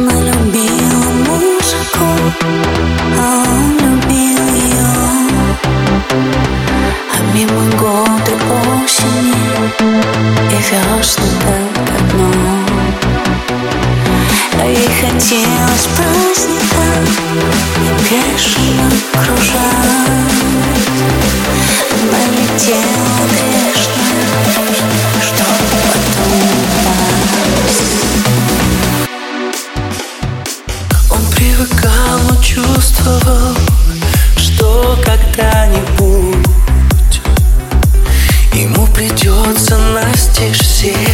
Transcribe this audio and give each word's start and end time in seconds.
Но 0.00 0.12
любил 0.12 1.12
мужико, 1.26 2.10
а 3.18 3.44
он 3.48 3.72
любил 3.78 4.44
ее. 4.54 4.90
А 7.12 7.18
мимо 7.34 7.64
года 7.72 8.34
осени 8.78 9.34
и 10.52 10.58
ветра 10.70 11.26
до 11.44 11.56
кону. 12.12 12.30
А 14.60 14.64
ей 14.66 14.88
хотелось 15.00 15.88
праздника 15.96 16.84
и 17.82 17.88
пешек. 18.08 18.57
чувствовал, 33.08 33.54
что 34.36 34.98
когда-нибудь 35.04 36.46
Ему 38.54 38.86
придется 38.88 39.78
настежь 39.78 40.58
всех 40.58 41.07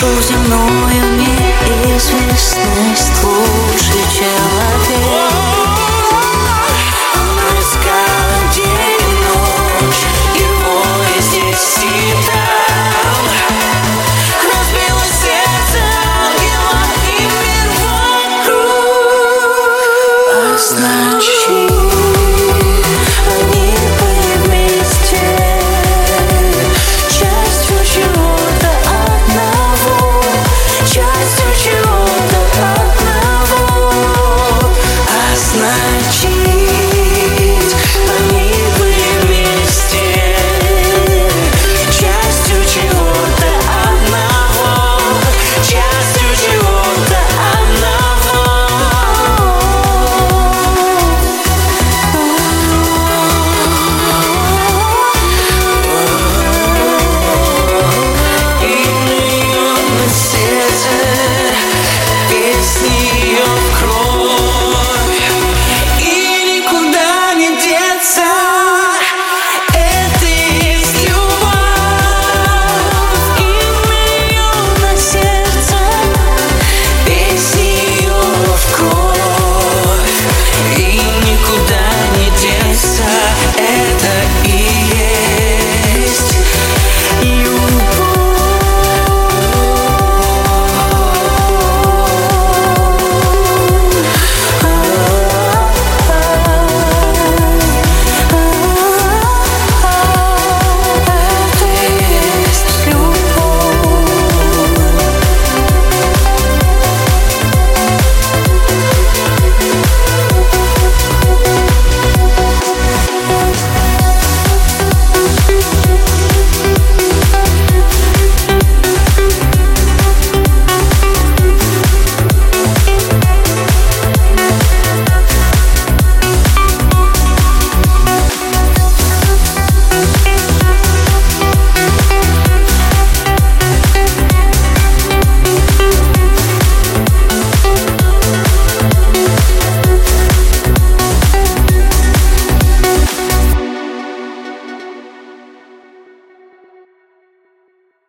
душу 0.00 0.22
земную 0.22 1.16
неизвестность 1.16 3.24
лучше 3.24 3.98
человек. 4.14 5.57